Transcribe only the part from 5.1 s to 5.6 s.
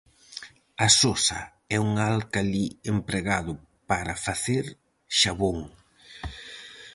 xabón.